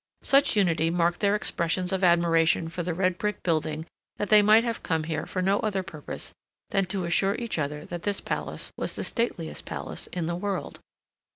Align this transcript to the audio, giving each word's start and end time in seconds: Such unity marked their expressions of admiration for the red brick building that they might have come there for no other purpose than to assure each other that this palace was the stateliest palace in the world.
Such 0.23 0.55
unity 0.55 0.89
marked 0.89 1.19
their 1.19 1.35
expressions 1.35 1.93
of 1.93 2.03
admiration 2.03 2.69
for 2.69 2.81
the 2.81 2.95
red 2.95 3.19
brick 3.19 3.43
building 3.43 3.85
that 4.17 4.29
they 4.29 4.41
might 4.41 4.63
have 4.63 4.81
come 4.81 5.03
there 5.03 5.27
for 5.27 5.43
no 5.43 5.59
other 5.59 5.83
purpose 5.83 6.33
than 6.71 6.85
to 6.85 7.03
assure 7.05 7.35
each 7.35 7.59
other 7.59 7.85
that 7.85 8.01
this 8.01 8.19
palace 8.19 8.71
was 8.75 8.95
the 8.95 9.03
stateliest 9.03 9.63
palace 9.65 10.07
in 10.07 10.25
the 10.25 10.35
world. 10.35 10.79